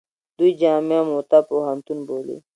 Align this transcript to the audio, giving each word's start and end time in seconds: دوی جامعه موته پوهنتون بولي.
دوی 0.37 0.51
جامعه 0.61 1.01
موته 1.11 1.39
پوهنتون 1.49 1.99
بولي. 2.07 2.37